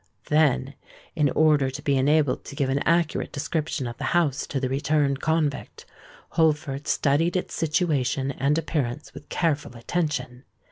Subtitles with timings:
[0.29, 0.73] Then,
[1.15, 4.67] in order to be enabled to give an accurate description of the house to the
[4.67, 5.85] returned convict,
[6.29, 10.43] Holford studied its situation and appearance with careful attention.